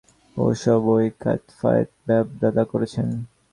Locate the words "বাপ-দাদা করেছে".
2.07-2.99